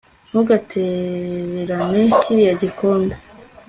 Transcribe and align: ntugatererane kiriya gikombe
ntugatererane 0.29 2.01
kiriya 2.19 2.53
gikombe 2.61 3.15